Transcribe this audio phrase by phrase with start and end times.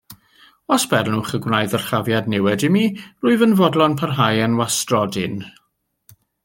[0.75, 2.83] Os bernwch y gwnai ddyrchafiad niwed i mi,
[3.25, 5.41] rwyf yn fodlon parhau yn wastrodyn.